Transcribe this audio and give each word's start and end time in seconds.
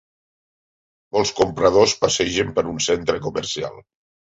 Molts 1.17 1.33
compradors 1.41 1.95
passegen 2.07 2.57
per 2.59 2.65
un 2.73 2.83
centre 2.89 3.23
comercial. 3.29 3.81